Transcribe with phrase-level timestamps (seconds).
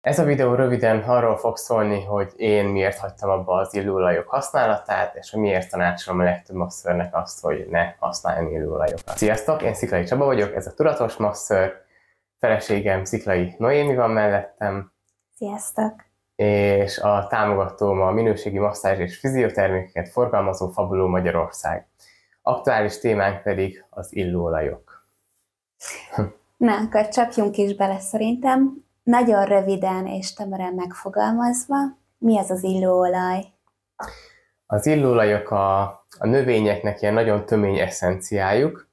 [0.00, 5.14] Ez a videó röviden arról fog szólni, hogy én miért hagytam abba az illóolajok használatát,
[5.14, 9.16] és hogy miért tanácsolom a legtöbb masszörnek azt, hogy ne használjon illóolajokat.
[9.16, 11.72] Sziasztok, én Sziklai Csaba vagyok, ez a Tudatos Masször,
[12.38, 14.92] feleségem Sziklai Noémi van mellettem.
[15.36, 16.04] Sziasztok!
[16.36, 21.86] És a támogatóm a minőségi masszázs és fiziotermékeket forgalmazó Fabuló Magyarország.
[22.42, 25.06] Aktuális témánk pedig az illóolajok.
[26.56, 28.88] Na, akkor csapjunk is bele szerintem.
[29.10, 31.76] Nagyon röviden és tömören megfogalmazva,
[32.18, 33.44] mi az az illóolaj?
[34.66, 35.80] Az illóolajok a,
[36.18, 38.88] a növényeknek ilyen nagyon tömény eszenciájuk,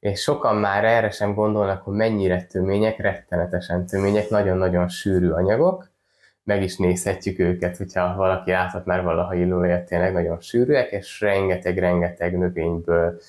[0.00, 5.90] és sokan már erre sem gondolnak, hogy mennyire tömények, rettenetesen tömények, nagyon-nagyon sűrű anyagok,
[6.44, 12.38] meg is nézhetjük őket, hogyha valaki láthat már valaha illóolajat, tényleg nagyon sűrűek, és rengeteg-rengeteg
[12.38, 13.20] növényből,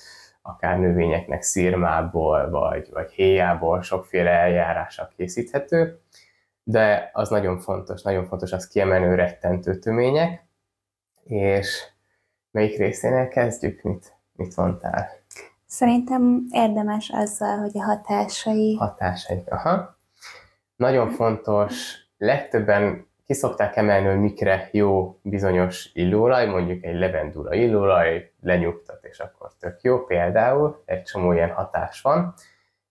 [0.42, 5.98] akár növényeknek szírmából, vagy, vagy héjából sokféle eljárással készíthető
[6.64, 10.46] de az nagyon fontos, nagyon fontos az kiemelő rettentő tömények,
[11.24, 11.84] és
[12.50, 15.08] melyik részénél kezdjük, mit, mit mondtál?
[15.66, 18.74] Szerintem érdemes azzal, hogy a hatásai...
[18.74, 19.98] Hatásai, aha.
[20.76, 29.04] Nagyon fontos, legtöbben kiszokták emelni, hogy mikre jó bizonyos illóolaj, mondjuk egy levendula illóolaj, lenyugtat,
[29.04, 30.04] és akkor tök jó.
[30.04, 32.34] Például egy csomó ilyen hatás van,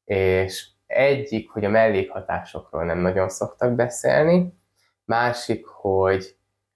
[0.05, 4.53] és egyik, hogy a mellékhatásokról nem nagyon szoktak beszélni,
[5.05, 6.35] másik, hogy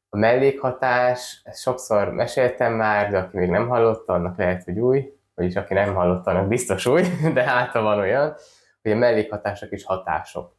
[0.09, 5.13] a mellékhatás, ezt sokszor meséltem már, de aki még nem hallotta, annak lehet, hogy új,
[5.35, 8.35] vagyis aki nem hallotta, annak biztos új, de hát van olyan,
[8.81, 10.55] hogy a mellékhatások is hatások.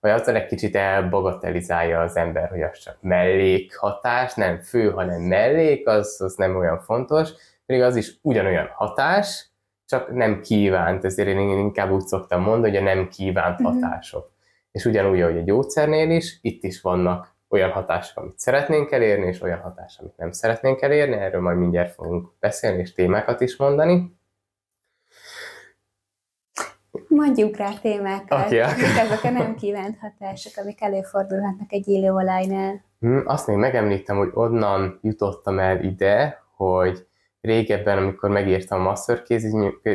[0.00, 5.88] Vagy azzal egy kicsit elbagatelizálja az ember, hogy az csak mellékhatás, nem fő, hanem mellék,
[5.88, 7.30] az, az nem olyan fontos,
[7.66, 9.49] pedig az is ugyanolyan hatás,
[9.90, 13.80] csak nem kívánt, ezért én inkább úgy szoktam mondani, hogy a nem kívánt uh-huh.
[13.80, 14.32] hatások.
[14.72, 19.42] És ugyanúgy, ahogy a gyógyszernél is, itt is vannak olyan hatások, amit szeretnénk elérni, és
[19.42, 24.18] olyan hatások, amit nem szeretnénk elérni, erről majd mindjárt fogunk beszélni, és témákat is mondani.
[27.08, 28.46] Mondjuk rá témákat.
[28.46, 28.58] Okay.
[28.58, 32.84] Mik azok a nem kívánt hatások, amik előfordulhatnak egy illóolajnál?
[33.00, 37.06] Hmm, azt még megemlítem, hogy onnan jutottam el ide, hogy
[37.40, 39.22] régebben, amikor megírtam a master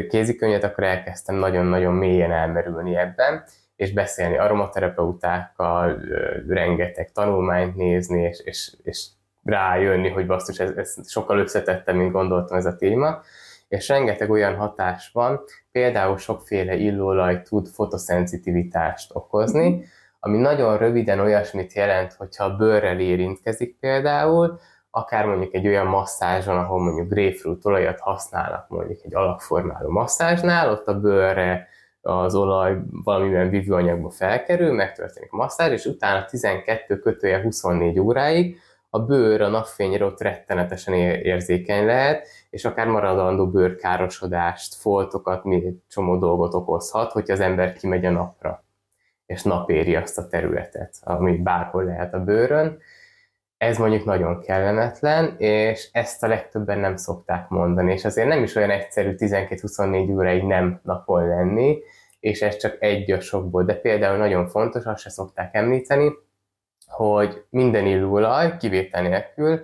[0.10, 3.44] kézikönyvet, akkor elkezdtem nagyon-nagyon mélyen elmerülni ebben,
[3.76, 6.02] és beszélni aromaterapeutákkal,
[6.48, 9.08] rengeteg tanulmányt nézni, és, és, és
[9.44, 13.22] rájönni, hogy basszus, ez, ez sokkal összetettem, mint gondoltam ez a téma,
[13.68, 19.86] és rengeteg olyan hatás van, például sokféle illóolaj tud fotoszenszitivitást okozni,
[20.20, 24.60] ami nagyon röviden olyasmit jelent, hogyha a bőrrel érintkezik például,
[24.96, 30.88] akár mondjuk egy olyan masszázson, ahol mondjuk grapefruit olajat használnak mondjuk egy alakformáló masszázsnál, ott
[30.88, 31.68] a bőrre
[32.02, 38.58] az olaj valamilyen vívőanyagba felkerül, megtörténik a masszázs, és utána 12 kötője 24 óráig
[38.90, 46.18] a bőr a napfényre ott rettenetesen érzékeny lehet, és akár maradandó bőrkárosodást, foltokat, mi csomó
[46.18, 48.64] dolgot okozhat, hogy az ember kimegy a napra,
[49.26, 52.78] és napéri azt a területet, ami bárhol lehet a bőrön,
[53.66, 58.56] ez mondjuk nagyon kellemetlen, és ezt a legtöbben nem szokták mondani, és azért nem is
[58.56, 61.80] olyan egyszerű 12-24 óráig nem napon lenni,
[62.20, 66.12] és ez csak egy a sokból, de például nagyon fontos, azt se szokták említeni,
[66.88, 69.60] hogy minden illóolaj, kivétel nélkül,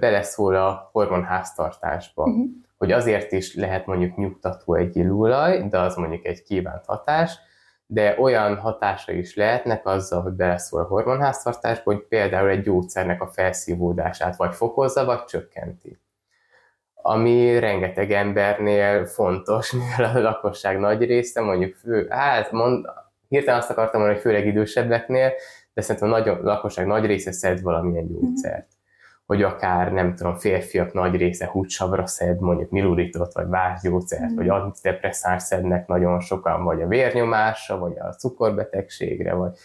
[0.00, 2.22] beleszól a hormonháztartásba.
[2.22, 2.44] Uh-huh.
[2.78, 7.38] Hogy azért is lehet mondjuk nyugtató egy illóolaj, de az mondjuk egy kívánt hatás,
[7.86, 13.26] de olyan hatása is lehetnek azzal, hogy beleszól a hormonháztartásba, hogy például egy gyógyszernek a
[13.26, 16.00] felszívódását vagy fokozza, vagy csökkenti.
[16.94, 22.86] Ami rengeteg embernél fontos, mivel a lakosság nagy része, mondjuk fő, hát mond,
[23.28, 25.32] hirtelen azt akartam mondani, hogy főleg idősebbeknél,
[25.74, 28.75] de szerintem a, nagy, lakosság nagy része szed valamilyen gyógyszert
[29.26, 34.36] hogy akár, nem tudom, férfiak nagy része húcsavra szed, mondjuk miluritot, vagy várgyógyszert, mm.
[34.36, 39.58] vagy antidepresszáns szednek nagyon sokan, vagy a vérnyomásra, vagy a cukorbetegségre, vagy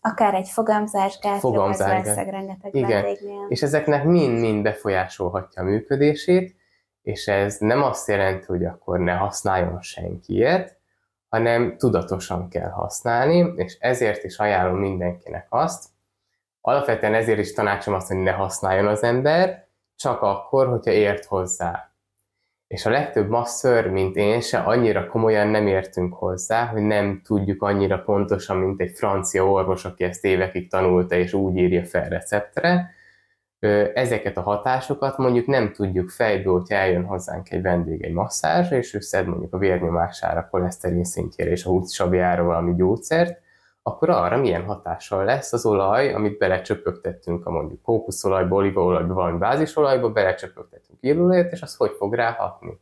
[0.00, 2.30] Akár egy fogamzásgátra, fogamzásgát.
[2.30, 3.02] rengeteg Igen.
[3.02, 3.46] vendégnél.
[3.48, 6.56] És ezeknek mind-mind befolyásolhatja a működését,
[7.02, 10.76] és ez nem azt jelenti, hogy akkor ne használjon senki ilyet,
[11.28, 15.88] hanem tudatosan kell használni, és ezért is ajánlom mindenkinek azt,
[16.68, 19.66] Alapvetően ezért is tanácsom azt, hogy ne használjon az ember,
[19.96, 21.92] csak akkor, hogyha ért hozzá.
[22.66, 27.62] És a legtöbb masször, mint én se, annyira komolyan nem értünk hozzá, hogy nem tudjuk
[27.62, 32.90] annyira pontosan, mint egy francia orvos, aki ezt évekig tanulta, és úgy írja fel receptre.
[33.94, 38.94] Ezeket a hatásokat mondjuk nem tudjuk fejből, hogyha eljön hozzánk egy vendég egy masszázsra, és
[38.94, 43.46] ő szed mondjuk a vérnyomására, a koleszterin szintjére és a húcsabjára valami gyógyszert,
[43.88, 50.10] akkor arra milyen hatással lesz az olaj, amit belecsöpögtettünk a mondjuk kókuszolajba, olívaolajba, valami bázisolajba,
[50.10, 52.78] belecsöpögtettünk illóolajat, és az hogy fog rá hatni.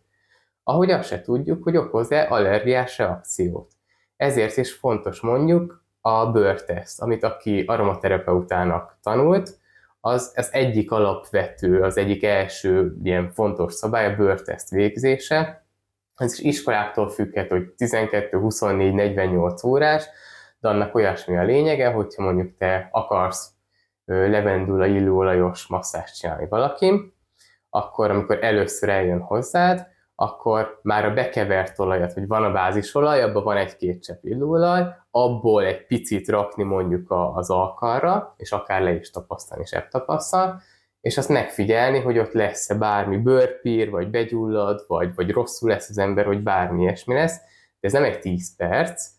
[0.62, 3.70] Ahogy azt se tudjuk, hogy okoz-e allergiás reakciót.
[4.17, 9.59] Ezért is fontos mondjuk a bőrteszt, amit aki aromaterapeutának tanult,
[10.00, 15.67] az, az egyik alapvető, az egyik első ilyen fontos szabály a bőrteszt végzése.
[16.17, 20.05] Ez is iskoláktól függhet, hogy 12, 24, 48 órás,
[20.66, 23.50] de annak olyasmi a lényege, hogyha mondjuk te akarsz
[24.04, 27.14] levendula illóolajos masszást csinálni valakin,
[27.70, 33.44] akkor amikor először eljön hozzád, akkor már a bekevert olajat, hogy van a bázisolaj, abban
[33.44, 39.10] van egy-két csepp illóolaj, abból egy picit rakni mondjuk az alkarra, és akár le is
[39.10, 40.60] tapasztalni, és tapasztal,
[41.00, 45.98] és azt megfigyelni, hogy ott lesz-e bármi bőrpír, vagy begyullad, vagy, vagy rosszul lesz az
[45.98, 47.36] ember, vagy bármi ilyesmi lesz,
[47.80, 49.15] de ez nem egy 10 perc,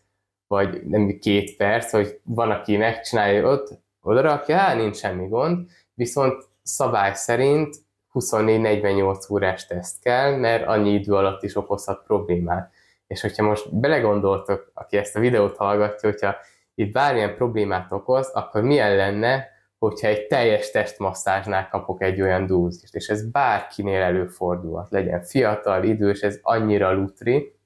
[0.48, 3.68] vagy nem két perc, vagy van, aki megcsinálja ott,
[4.02, 7.76] oda rakja, hát nincs semmi gond, viszont szabály szerint
[8.12, 12.72] 24-48 órás teszt kell, mert annyi idő alatt is okozhat problémát.
[13.06, 16.36] És hogyha most belegondoltok, aki ezt a videót hallgatja, hogyha
[16.74, 19.46] itt bármilyen problémát okoz, akkor milyen lenne,
[19.78, 26.20] hogyha egy teljes testmasszázsnál kapok egy olyan dúzist, és ez bárkinél előfordulhat, legyen fiatal, idős,
[26.20, 27.57] ez annyira lutri,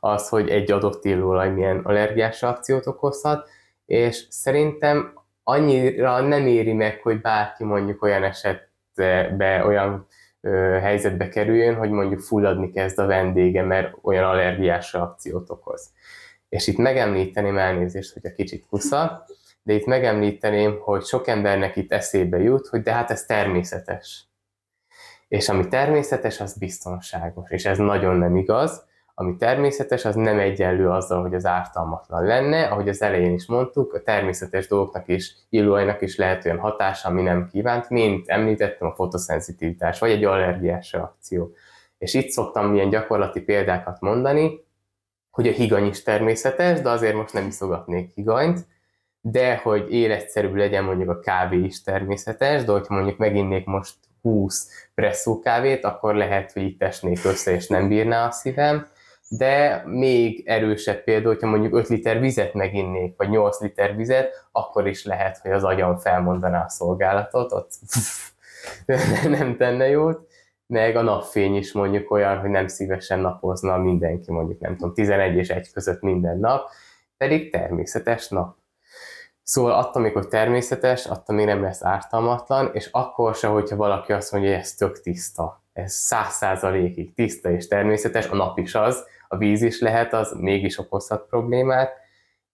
[0.00, 3.48] az, hogy egy adott illóolaj milyen allergiás reakciót okozhat,
[3.86, 5.12] és szerintem
[5.42, 10.06] annyira nem éri meg, hogy bárki mondjuk olyan esetbe, olyan
[10.40, 10.50] ö,
[10.80, 15.90] helyzetbe kerüljön, hogy mondjuk fulladni kezd a vendége, mert olyan allergiás reakciót okoz.
[16.48, 19.24] És itt megemlíteném elnézést, hogy a kicsit kusza,
[19.62, 24.26] de itt megemlíteném, hogy sok embernek itt eszébe jut, hogy de hát ez természetes.
[25.28, 28.84] És ami természetes, az biztonságos, és ez nagyon nem igaz,
[29.18, 32.64] ami természetes, az nem egyenlő azzal, hogy az ártalmatlan lenne.
[32.64, 37.22] Ahogy az elején is mondtuk, a természetes dolgoknak is, illóajnak is lehet olyan hatása, ami
[37.22, 41.52] nem kívánt, mint említettem a fotoszenzitivitás, vagy egy allergiás reakció.
[41.98, 44.64] És itt szoktam ilyen gyakorlati példákat mondani,
[45.30, 48.66] hogy a higany is természetes, de azért most nem iszogatnék higanyt,
[49.20, 54.88] de hogy életszerű legyen mondjuk a kávé is természetes, de hogyha mondjuk meginnék most 20
[54.94, 58.86] presszó kávét, akkor lehet, hogy itt esnék össze, és nem bírná a szívem
[59.28, 64.86] de még erősebb példa, hogyha mondjuk 5 liter vizet meginnék, vagy 8 liter vizet, akkor
[64.86, 67.70] is lehet, hogy az agyam felmondaná a szolgálatot, ott
[69.38, 70.28] nem tenne jót,
[70.66, 75.36] meg a napfény is mondjuk olyan, hogy nem szívesen napozna mindenki, mondjuk nem tudom, 11
[75.36, 76.68] és 1 között minden nap,
[77.16, 78.56] pedig természetes nap.
[79.42, 84.32] Szóval attól még, természetes, attól még nem lesz ártalmatlan, és akkor se, hogyha valaki azt
[84.32, 89.04] mondja, hogy ez tök tiszta, ez száz százalékig tiszta és természetes, a nap is az,
[89.28, 91.92] a víz is lehet, az mégis okozhat problémát,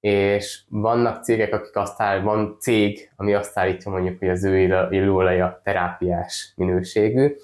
[0.01, 4.59] és vannak cégek, akik azt áll, van cég, ami azt állítja mondjuk, hogy az ő
[4.91, 7.35] illóolaja terápiás minőségű,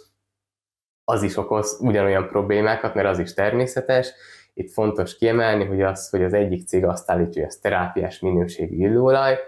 [1.04, 4.12] az is okoz ugyanolyan problémákat, mert az is természetes.
[4.54, 8.76] Itt fontos kiemelni, hogy az, hogy az egyik cég azt állítja, hogy ez terápiás minőségű
[8.76, 9.38] illóolaj,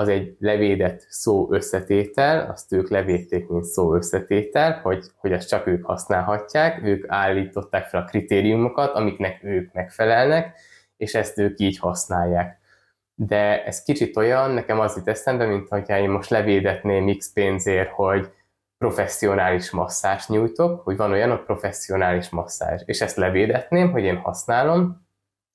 [0.00, 5.66] az egy levédett szó összetétel, azt ők levédték, mint szó összetétel, hogy, hogy ezt csak
[5.66, 10.58] ők használhatják, ők állították fel a kritériumokat, amiknek ők megfelelnek,
[10.96, 12.58] és ezt ők így használják.
[13.14, 17.90] De ez kicsit olyan, nekem az itt eszembe, mint hogyha én most levédetném X pénzért,
[17.90, 18.32] hogy
[18.78, 25.06] professzionális masszás nyújtok, hogy van olyan, a professzionális masszázs, és ezt levédetném, hogy én használom,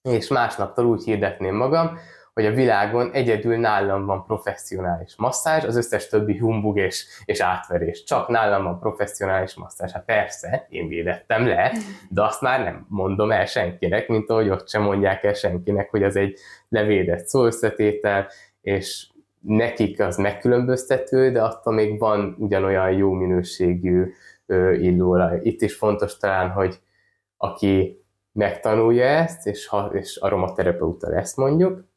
[0.01, 1.97] és másnaptól úgy hirdetném magam,
[2.35, 8.03] hogy a világon egyedül nálam van professzionális masszázs, az összes többi humbug és, és átverés.
[8.03, 9.91] Csak nálam van professzionális masszázs.
[9.91, 11.71] Hát persze, én védettem le,
[12.09, 16.03] de azt már nem mondom el senkinek, mint ahogy ott sem mondják el senkinek, hogy
[16.03, 16.39] az egy
[16.69, 18.27] levédett szóösszetétel,
[18.61, 19.07] és
[19.39, 24.13] nekik az megkülönböztető, de attól még van ugyanolyan jó minőségű
[24.77, 25.39] illóolaj.
[25.43, 26.79] Itt is fontos talán, hogy
[27.37, 31.93] aki megtanulja ezt, és, ha, és aromaterapeuta lesz mondjuk,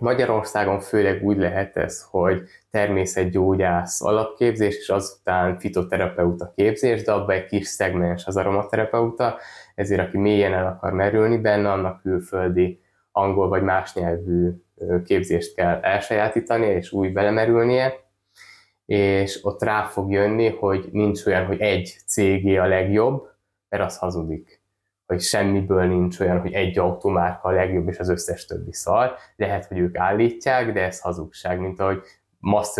[0.00, 7.46] Magyarországon főleg úgy lehet ez, hogy természetgyógyász alapképzés, és azután fitoterapeuta képzés, de abban egy
[7.46, 9.38] kis szegmens az aromaterapeuta,
[9.74, 12.80] ezért aki mélyen el akar merülni benne, annak külföldi
[13.12, 14.50] angol vagy más nyelvű
[15.04, 17.92] képzést kell elsajátítani, és úgy belemerülnie,
[18.86, 23.28] és ott rá fog jönni, hogy nincs olyan, hogy egy cégé a legjobb,
[23.68, 24.59] mert az hazudik
[25.10, 29.14] hogy semmiből nincs olyan, hogy egy automárka a legjobb, és az összes többi szar.
[29.36, 32.02] Lehet, hogy ők állítják, de ez hazugság, mint ahogy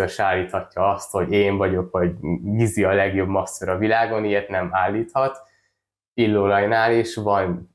[0.07, 4.69] se állíthatja azt, hogy én vagyok, vagy Gizi a legjobb master a világon, ilyet nem
[4.73, 5.43] állíthat.
[6.15, 7.75] Illóolajnál is van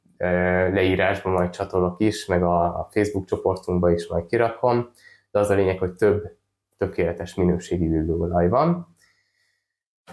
[0.73, 4.89] leírásban majd csatolok is, meg a Facebook csoportunkba is majd kirakom,
[5.31, 6.37] de az a lényeg, hogy több
[6.77, 8.94] tökéletes minőségi üdülőolaj van,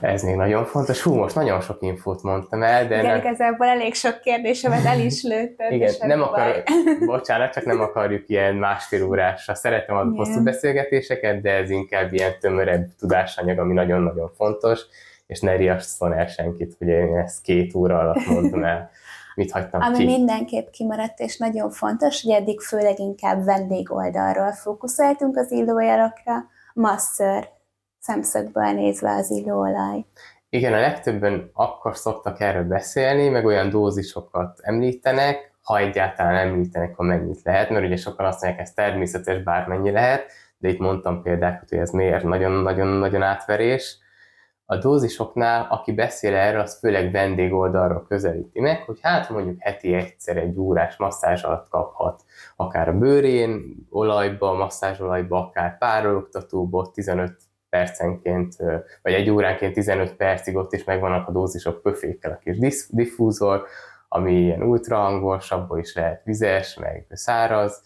[0.01, 1.03] ez még nagyon fontos.
[1.03, 2.99] Hú, most nagyon sok infót mondtam el, de...
[2.99, 3.19] Igen, nem...
[3.19, 5.73] igazából elég sok kérdésemet el is lőtted.
[5.73, 6.63] Igen, nem akar...
[7.07, 9.55] bocsánat, csak nem akarjuk ilyen másfél órásra.
[9.55, 14.81] Szeretem a hosszú beszélgetéseket, de ez inkább ilyen tömörebb tudásanyag, ami nagyon-nagyon fontos,
[15.27, 18.91] és ne riasszon el senkit, hogy én ezt két óra alatt mondtam el.
[19.35, 20.05] Mit hagytam Ami ki?
[20.05, 26.33] mindenképp kimaradt, és nagyon fontos, hogy eddig főleg inkább vendégoldalról fókuszáltunk az illójelakra,
[26.75, 27.49] masször
[28.03, 30.05] szemszögből nézve az illóolaj.
[30.49, 37.03] Igen, a legtöbben akkor szoktak erről beszélni, meg olyan dózisokat említenek, ha egyáltalán említenek, ha
[37.03, 41.69] mennyit lehet, mert ugye sokan azt mondják, ez természetes, bármennyi lehet, de itt mondtam példákat,
[41.69, 43.99] hogy ez miért nagyon-nagyon-nagyon átverés.
[44.65, 50.37] A dózisoknál, aki beszél erről, az főleg vendégoldalról közelíti meg, hogy hát mondjuk heti egyszer
[50.37, 52.23] egy órás masszázs alatt kaphat,
[52.57, 57.37] akár a bőrén, olajba, masszázsolajba, akár párologtatóba, 15
[57.73, 58.57] percenként,
[59.03, 63.67] vagy egy óránként 15 percig ott is megvannak a dózisok pöfékkel a kis diffúzor,
[64.09, 67.83] ami ilyen ultrahangos, abból is lehet vizes, meg száraz,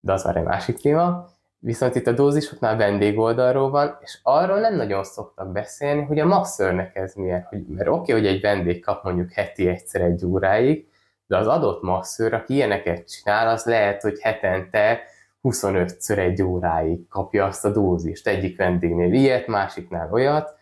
[0.00, 1.28] de az már egy másik téma.
[1.58, 6.96] Viszont itt a dózisoknál vendégoldalról van, és arról nem nagyon szoktak beszélni, hogy a masszörnek
[6.96, 7.46] ez milyen.
[7.48, 10.88] Hogy, mert oké, okay, hogy egy vendég kap mondjuk heti egyszer egy óráig,
[11.26, 15.00] de az adott masszőr, aki ilyeneket csinál, az lehet, hogy hetente
[15.42, 18.26] 25-ször egy óráig kapja azt a dózist.
[18.26, 20.58] Egyik vendégnél ilyet, másiknál olyat.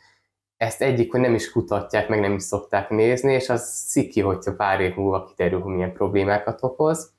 [0.56, 4.56] Ezt egyik, hogy nem is kutatják, meg nem is szokták nézni, és az sziki, hogyha
[4.56, 7.12] pár év múlva kiterül, hogy milyen problémákat okoz.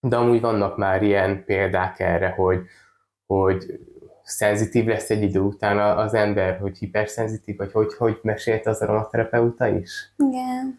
[0.00, 2.60] De amúgy vannak már ilyen példák erre, hogy,
[3.26, 3.80] hogy
[4.22, 9.68] szenzitív lesz egy idő után az ember, hogy hiperszenzitív, vagy hogy, hogy mesélt az aromaterapeuta
[9.68, 10.12] is?
[10.16, 10.78] Igen.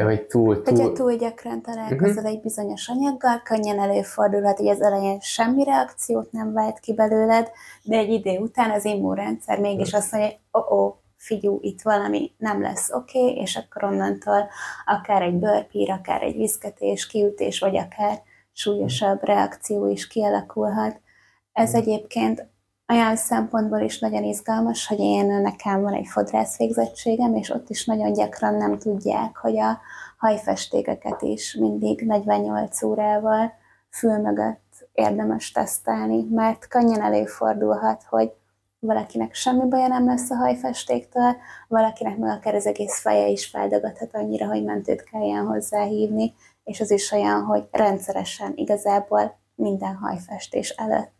[0.00, 0.76] Ja, hogy túl, túl...
[0.76, 2.26] Hogyha túl gyakran találkozol uh-huh.
[2.26, 7.50] egy bizonyos anyaggal, könnyen előfordulhat, hogy az elején semmi reakciót nem vált ki belőled,
[7.82, 12.32] de egy idő után az immunrendszer mégis azt mondja, hogy oh, oh, figyú, itt valami
[12.38, 14.48] nem lesz oké, okay, és akkor onnantól
[14.84, 21.00] akár egy bőrpír, akár egy viszketés, kiütés, vagy akár súlyosabb reakció is kialakulhat.
[21.52, 22.46] Ez egyébként
[22.90, 27.84] olyan szempontból is nagyon izgalmas, hogy én nekem van egy fodrász végzettségem, és ott is
[27.84, 29.78] nagyon gyakran nem tudják, hogy a
[30.18, 33.52] hajfestékeket is mindig 48 órával
[33.90, 38.32] fül mögött érdemes tesztelni, mert könnyen előfordulhat, hogy
[38.78, 41.36] valakinek semmi baja nem lesz a hajfestéktől,
[41.68, 46.80] valakinek meg akár az egész feje is feldagadhat annyira, hogy mentőt kelljen hozzá hívni, és
[46.80, 51.19] az is olyan, hogy rendszeresen igazából minden hajfestés előtt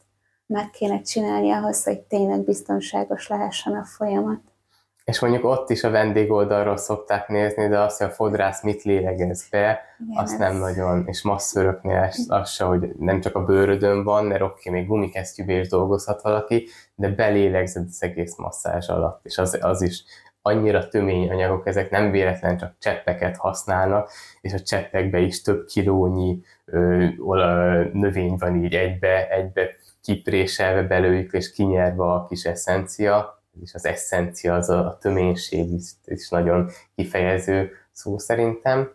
[0.50, 4.40] meg kéne csinálni ahhoz, hogy tényleg biztonságos lehessen a folyamat.
[5.04, 9.48] És mondjuk ott is a vendégoldalról szokták nézni, de azt, hogy a fodrász mit lélegez
[9.50, 14.24] be, Igen, azt nem nagyon, és masszöröknél az se, hogy nem csak a bőrödön van,
[14.24, 19.58] mert oké, még gumikesztyűbe is dolgozhat valaki, de belélegzed az egész masszázs alatt, és az,
[19.60, 20.04] az is
[20.42, 26.40] annyira tömény anyagok, ezek nem véletlen csak cseppeket használnak, és a cseppekbe is több kilónyi
[26.64, 29.68] ö, ö, növény van így egybe, egybe
[30.02, 35.90] kipréselve belőjük és kinyerve a kis eszencia, és az eszencia az a, a töménység is,
[36.04, 38.92] is nagyon kifejező szó szerintem.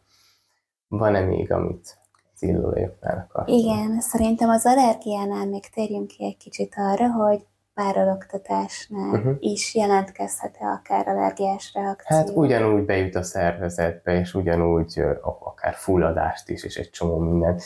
[0.88, 1.98] Van-e még, amit
[2.34, 3.56] az illóolajoknál akartam?
[3.56, 9.36] Igen, szerintem az allergiánál még térjünk ki egy kicsit arra, hogy párologtatásnál uh-huh.
[9.40, 12.18] is jelentkezhet-e akár allergiás reakció?
[12.18, 17.60] Hát ugyanúgy bejut a szervezetbe, és ugyanúgy akár fulladást is, és egy csomó minden.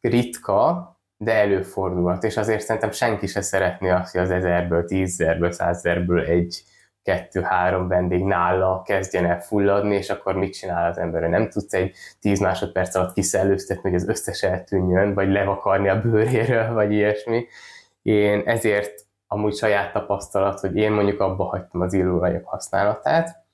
[0.00, 0.90] Ritka,
[1.22, 6.62] de előfordulhat, és azért szerintem senki se szeretné azt, hogy az ezerből, tízezerből, százezerből egy,
[7.02, 11.22] kettő, három vendég nála kezdjen el fulladni, és akkor mit csinál az ember?
[11.22, 16.72] Nem tudsz egy tíz másodperc alatt kiszellőztetni, hogy az összes eltűnjön, vagy levakarni a bőréről,
[16.72, 17.46] vagy ilyesmi.
[18.02, 23.44] Én ezért amúgy saját tapasztalat, hogy én mondjuk abba hagytam az illóolajok használatát,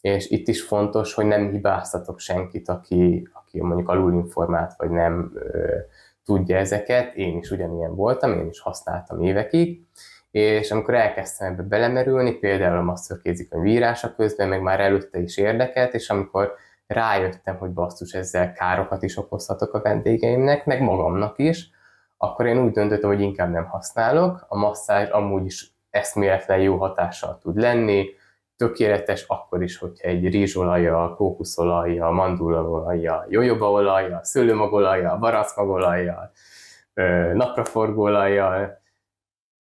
[0.00, 5.32] és itt is fontos, hogy nem hibáztatok senkit, aki, aki mondjuk alulinformált, vagy nem
[6.24, 9.80] tudja ezeket, én is ugyanilyen voltam, én is használtam évekig,
[10.30, 15.94] és amikor elkezdtem ebbe belemerülni, például a masszörkézikönyv írása közben, meg már előtte is érdekelt,
[15.94, 16.54] és amikor
[16.86, 21.70] rájöttem, hogy basszus, ezzel károkat is okozhatok a vendégeimnek, meg magamnak is,
[22.16, 24.44] akkor én úgy döntöttem, hogy inkább nem használok.
[24.48, 28.06] A masszázs amúgy is eszméletlen jó hatással tud lenni,
[28.60, 36.30] tökéletes akkor is, hogyha egy rizsolajjal, kókuszolajjal, mandulaolajjal, jojobaolajjal, szőlőmagolajjal, baraszmagolajjal,
[37.32, 38.82] napraforgóolajjal,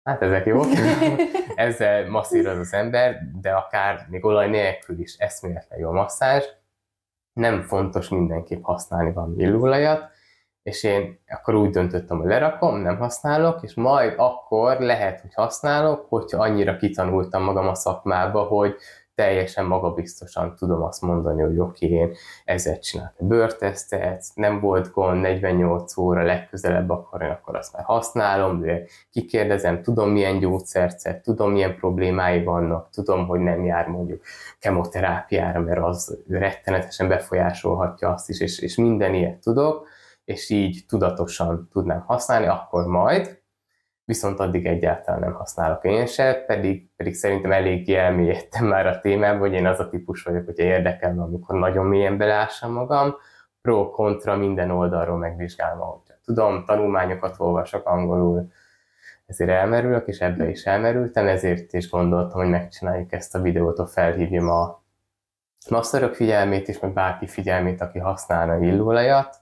[0.04, 0.66] hát ezek jók,
[1.56, 6.44] ezzel masszíroz az ember, de akár még olaj nélkül is eszméletlen jó masszázs.
[7.34, 10.10] nem fontos mindenképp használni valami illóolajat,
[10.64, 16.06] és én akkor úgy döntöttem, hogy lerakom, nem használok, és majd akkor lehet, hogy használok,
[16.10, 18.76] hogyha annyira kitanultam magam a szakmába, hogy
[19.16, 22.16] teljesen magabiztosan tudom azt mondani, hogy oké, okay, én
[22.46, 27.84] ezzel csinálok a bőrtesztet, nem volt gond, 48 óra legközelebb akkor én akkor azt már
[27.84, 34.22] használom, de kikérdezem, tudom milyen gyógyszert tudom milyen problémái vannak, tudom, hogy nem jár mondjuk
[34.60, 39.88] kemoterápiára, mert az rettenetesen befolyásolhatja azt is, és, és minden ilyet tudok,
[40.26, 43.42] és így tudatosan tudnám használni, akkor majd,
[44.06, 49.40] viszont addig egyáltalán nem használok én se, pedig, pedig szerintem elég elmélyedtem már a témában,
[49.40, 53.16] hogy én az a típus vagyok, hogyha érdekel, amikor nagyon mélyen belássam magam,
[53.62, 58.52] pro-kontra minden oldalról megvizsgálom, ahogy tudom, tanulmányokat olvasok angolul,
[59.26, 63.90] ezért elmerülök, és ebbe is elmerültem, ezért is gondoltam, hogy megcsináljuk ezt a videót, hogy
[63.90, 64.84] felhívjam a
[65.70, 69.40] masszörök figyelmét is, meg bárki figyelmét, aki használna illóolajat,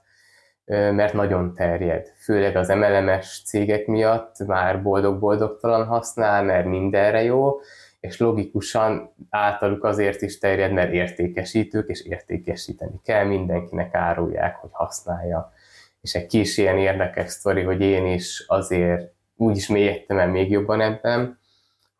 [0.70, 2.12] mert nagyon terjed.
[2.18, 7.60] Főleg az MLMS cégek miatt már boldog-boldogtalan használ, mert mindenre jó,
[8.00, 15.52] és logikusan általuk azért is terjed, mert értékesítők, és értékesíteni kell, mindenkinek árulják, hogy használja.
[16.00, 20.50] És egy kis ilyen érdekes sztori, hogy én is azért úgy is mélyedtem el még
[20.50, 21.38] jobban ebben,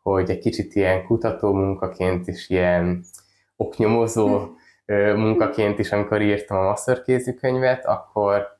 [0.01, 3.03] hogy egy kicsit ilyen kutató munkaként is ilyen
[3.55, 4.49] oknyomozó
[5.15, 8.59] munkaként is, amikor írtam a masterkézikönyvet, akkor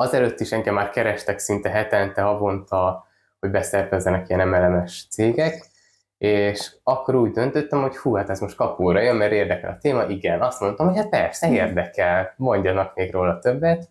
[0.00, 3.06] azelőtt is engem már kerestek szinte hetente, havonta,
[3.40, 5.66] hogy beszervezzenek ilyen MLMS cégek,
[6.18, 10.04] és akkor úgy döntöttem, hogy hú, hát ez most kapóra jön, mert érdekel a téma.
[10.04, 11.56] Igen, azt mondtam, hogy hát persze, hmm.
[11.56, 13.88] érdekel, mondjanak még róla többet.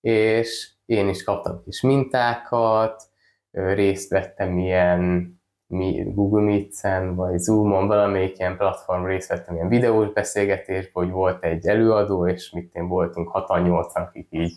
[0.00, 3.02] És én is kaptam kis mintákat,
[3.50, 5.30] részt vettem ilyen
[6.04, 11.66] Google Meets-en, vagy Zoom-on, valamelyik ilyen platform részt vettem ilyen videós beszélgetésben, hogy volt egy
[11.66, 14.52] előadó, és mit én voltunk 6-8, akik így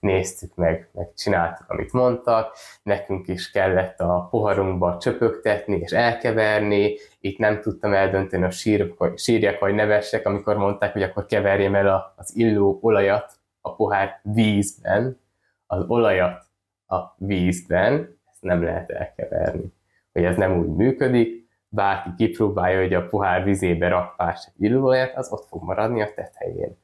[0.00, 7.38] néztük meg, meg csináltuk, amit mondtak, nekünk is kellett a poharunkba csöpögtetni és elkeverni, itt
[7.38, 12.36] nem tudtam eldönteni, a sírjak, sírjak vagy nevessek, amikor mondták, hogy akkor keverjem el az
[12.36, 15.20] illó olajat a pohár vízben,
[15.66, 16.44] az olajat
[16.86, 19.72] a vízben, ezt nem lehet elkeverni,
[20.12, 25.32] hogy ez nem úgy működik, bárki kipróbálja, hogy a pohár vizébe rak pár illóolajat, az
[25.32, 26.76] ott fog maradni a tetején.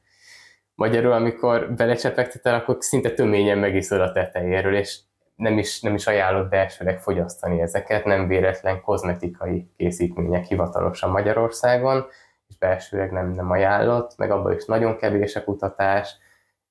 [0.75, 4.99] Magyarul, amikor belecsepegtetel, akkor szinte töményen megiszod a tetejéről, és
[5.35, 12.05] nem is, nem is ajánlott belsőleg fogyasztani ezeket, nem véletlen kozmetikai készítmények hivatalosan Magyarországon,
[12.47, 16.17] és belsőleg nem, nem ajánlott, meg abban is nagyon kevés a kutatás,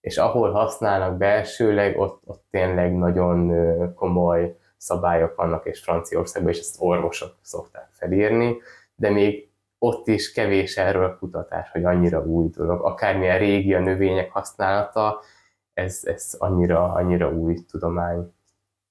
[0.01, 3.55] és ahol használnak belsőleg, ott, ott tényleg nagyon
[3.95, 8.57] komoly szabályok vannak, és Franciaországban is ezt orvosok szokták felírni,
[8.95, 9.52] de még
[9.85, 12.85] ott is kevés erről kutatás, hogy annyira új dolog.
[12.85, 15.21] Akármilyen régi a növények használata,
[15.75, 18.33] ez, ez annyira, annyira új tudomány.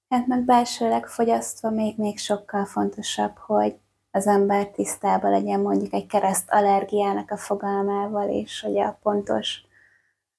[0.10, 3.76] Hát meg belsőleg fogyasztva még, még sokkal fontosabb, hogy
[4.12, 9.62] az ember tisztában legyen mondjuk egy kereszt allergiának a fogalmával, és hogy a pontos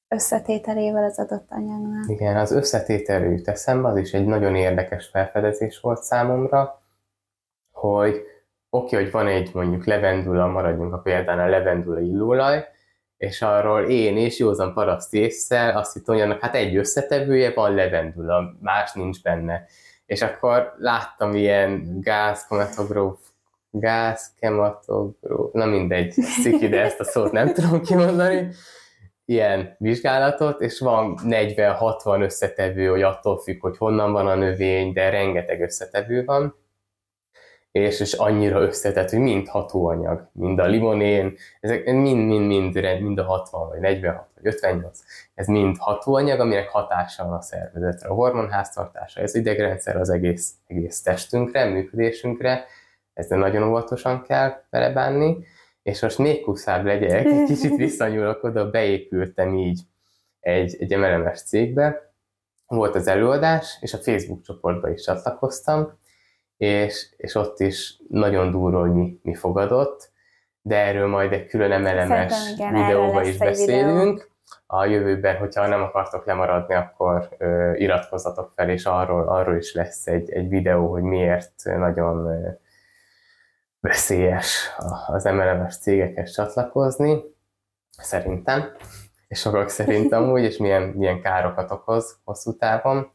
[0.09, 2.09] összetételével az adott anyagnak.
[2.09, 6.83] Igen, az összetétel jut eszembe, az is egy nagyon érdekes felfedezés volt számomra,
[7.71, 8.32] hogy
[8.75, 12.65] oké, okay, hogy van egy mondjuk levendula, maradjunk a példán a levendula illóolaj,
[13.17, 17.75] és arról én és józan paraszt észszel azt hittem, hogy annak hát egy összetevője van
[17.75, 19.65] levendula, más nincs benne.
[20.07, 23.19] És akkor láttam ilyen gázkematogróf,
[23.71, 28.49] gázkematogróf, na mindegy, sziki, de ezt a szót nem tudom kimondani,
[29.25, 35.11] ilyen vizsgálatot, és van 40-60 összetevő, hogy attól függ, hogy honnan van a növény, de
[35.11, 36.62] rengeteg összetevő van,
[37.73, 43.69] és, és annyira összetett, hogy mind hatóanyag, mind a limonén, ezek mind-mind-mind, mind a 60,
[43.69, 45.01] vagy 46, vagy 58,
[45.35, 51.03] ez mind hatóanyag, aminek hatása van a szervezetre, a hormonháztartása, ez idegrendszer az egész, egész
[51.03, 52.65] testünkre, működésünkre,
[53.15, 55.47] ezzel nagyon óvatosan kell belebánni,
[55.83, 59.81] és most még kuszább legyek, egy kicsit visszanyúlok oda, beépültem így
[60.41, 62.13] egy, egy MLMS cégbe,
[62.67, 66.01] volt az előadás, és a Facebook csoportba is csatlakoztam,
[66.63, 70.11] és, és ott is nagyon durva, hogy mi, mi fogadott,
[70.61, 74.13] de erről majd egy külön emelemes videóba is beszélünk.
[74.13, 74.27] Videó.
[74.67, 80.07] A jövőben, hogyha nem akartok lemaradni, akkor ö, iratkozzatok fel, és arról, arról is lesz
[80.07, 82.49] egy, egy videó, hogy miért nagyon ö,
[83.81, 84.71] veszélyes
[85.07, 87.23] az emelemes cégekhez csatlakozni,
[87.99, 88.65] szerintem,
[89.29, 93.13] és sokak szerint amúgy, és milyen, milyen károkat okoz hosszú távon.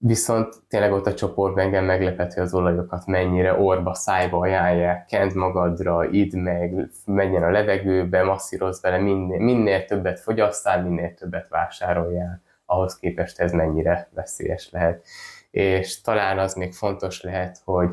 [0.00, 5.34] Viszont tényleg ott a csoportban engem meglepett, hogy az olajokat mennyire orba, szájba ajánlják, kent
[5.34, 12.42] magadra, idd meg, menjen a levegőbe, masszírozz vele, minél, minél többet fogyasztál, minél többet vásároljál.
[12.66, 15.06] Ahhoz képest ez mennyire veszélyes lehet.
[15.50, 17.90] És talán az még fontos lehet, hogy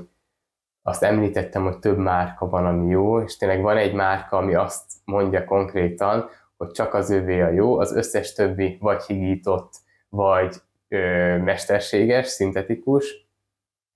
[0.81, 4.91] azt említettem, hogy több márka van, ami jó, és tényleg van egy márka, ami azt
[5.05, 9.73] mondja konkrétan, hogy csak az övé a jó, az összes többi vagy higított,
[10.09, 10.55] vagy
[10.87, 13.25] ö, mesterséges, szintetikus,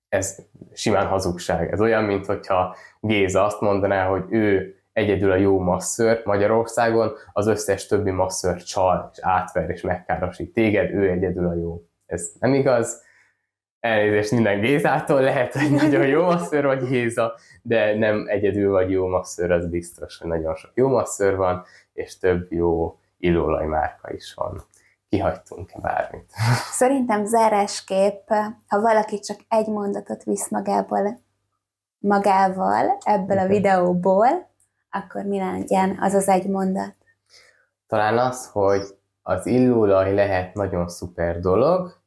[0.10, 0.38] ez
[0.74, 1.72] simán hazugság.
[1.72, 7.48] Ez olyan, mint hogyha Géza azt mondaná, hogy ő egyedül a jó masször Magyarországon, az
[7.48, 11.84] összes többi masször csal, és átver, és megkárosít téged, ő egyedül a jó.
[12.06, 13.08] Ez nem igaz.
[13.80, 19.08] Elnézést minden Gézától, lehet, hogy nagyon jó masször vagy Géza, de nem egyedül vagy jó
[19.08, 24.34] masször, az biztos, hogy nagyon sok jó masször van, és több jó illóolaj márka is
[24.34, 24.64] van
[25.10, 26.26] kihagytunk bármit.
[26.82, 28.30] Szerintem zárásképp,
[28.68, 31.20] ha valaki csak egy mondatot visz magából,
[31.98, 34.48] magával ebből a videóból,
[34.90, 36.96] akkor mi legyen az az egy mondat?
[37.88, 38.84] Talán az, hogy
[39.22, 41.98] az illóolaj lehet nagyon szuper dolog,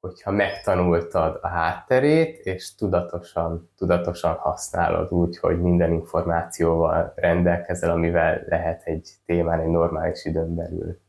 [0.00, 8.82] hogyha megtanultad a hátterét, és tudatosan, tudatosan használod úgy, hogy minden információval rendelkezel, amivel lehet
[8.84, 11.00] egy témán egy normális időn belül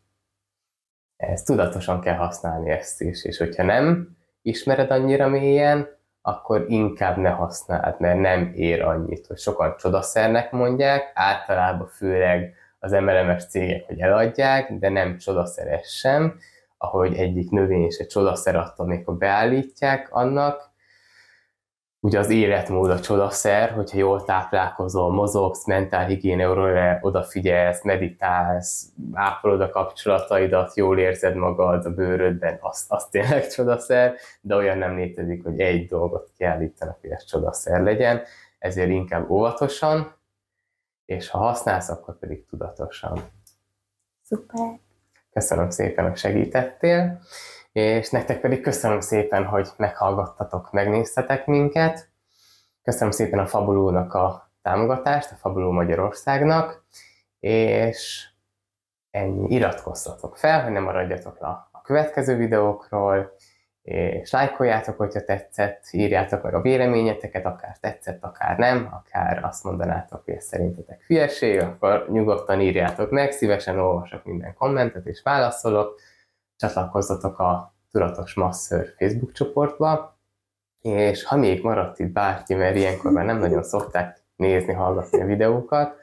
[1.22, 5.88] ezt tudatosan kell használni ezt is, és hogyha nem ismered annyira mélyen,
[6.22, 12.92] akkor inkább ne használd, mert nem ér annyit, hogy sokan csodaszernek mondják, általában főleg az
[12.92, 16.40] MLMS cégek, hogy eladják, de nem csodaszeres sem,
[16.78, 20.71] ahogy egyik növény egy csodaszer attól, amikor beállítják annak,
[22.04, 30.76] ugye az életmód a csodaszer, hogyha jól táplálkozol, mozogsz, mentálhigiéneuróra odafigyelsz, meditálsz, ápolod a kapcsolataidat,
[30.76, 35.88] jól érzed magad a bőrödben, az, az tényleg csodaszer, de olyan nem létezik, hogy egy
[35.88, 38.22] dolgot kiállítanak, hogy ez csodaszer legyen,
[38.60, 40.16] ezért inkább óvatosan,
[41.06, 43.22] és ha használsz, akkor pedig tudatosan.
[44.24, 44.80] Szuper!
[45.34, 47.22] Köszönöm szépen, hogy segítettél
[47.72, 52.10] és nektek pedig köszönöm szépen, hogy meghallgattatok, megnéztetek minket.
[52.84, 56.86] Köszönöm szépen a Fabulónak a támogatást, a Fabuló Magyarországnak,
[57.40, 58.28] és
[59.12, 63.36] ennyi, iratkozzatok fel, hogy ne maradjatok le a következő videókról,
[63.82, 70.24] és lájkoljátok, hogyha tetszett, írjátok meg a véleményeteket, akár tetszett, akár nem, akár azt mondanátok,
[70.26, 76.00] hogy ez szerintetek hülyeség, akkor nyugodtan írjátok meg, szívesen olvasok minden kommentet és válaszolok,
[76.62, 80.20] csatlakozzatok a Tudatos Masször Facebook csoportba,
[80.82, 85.26] és ha még maradt itt bárki, mert ilyenkor már nem nagyon szokták nézni, hallgatni a
[85.26, 85.96] videókat,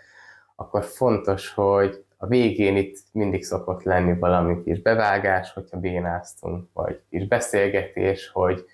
[0.57, 7.03] akkor fontos, hogy a végén itt mindig szokott lenni valami kis bevágás, hogyha bénáztunk, vagy
[7.11, 8.65] kis beszélgetés, hogy,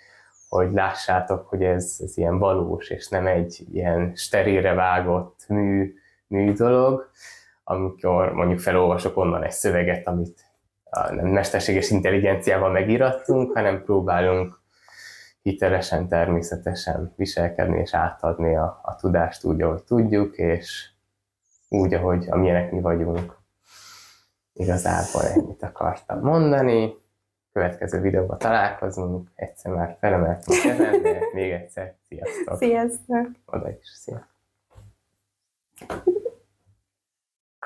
[0.49, 5.95] hogy lássátok, hogy ez, ez ilyen valós, és nem egy ilyen sterilre vágott mű,
[6.27, 7.11] mű dolog,
[7.65, 10.54] amikor mondjuk felolvasok onnan egy szöveget, amit
[11.11, 14.63] nem mesterséges intelligenciával megírattunk, hanem próbálunk
[15.43, 20.91] hitelesen, természetesen viselkedni és átadni a, a tudást úgy, ahogy tudjuk, és
[21.69, 23.37] úgy, ahogy amilyenek mi vagyunk.
[24.53, 26.95] Igazából ennyit akartam mondani.
[27.53, 29.31] Következő videóban találkozunk.
[29.35, 32.57] Egyszer már felemeltünk kezem, de még egyszer sziasztok!
[32.57, 33.29] Sziasztok!
[33.47, 34.27] Oda is, szia!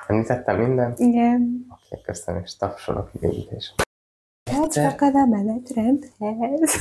[0.07, 0.93] Említettem minden?
[0.97, 1.65] Igen.
[2.03, 3.73] Köszönöm, és tapsolok végig is.
[4.51, 6.75] Hát csak a menetrendhez.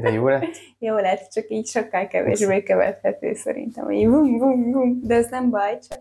[0.00, 0.44] De jó lett?
[0.78, 5.50] jó lett, csak így sokkal kevésbé követhető szerintem, hogy bum, bum, bum, de ez nem
[5.50, 5.98] baj, csak